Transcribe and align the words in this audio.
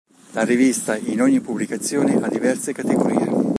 La 0.31 0.43
rivista 0.43 0.97
in 0.97 1.21
ogni 1.21 1.41
pubblicazione 1.41 2.15
ha 2.19 2.27
diverse 2.27 2.73
categorie. 2.73 3.49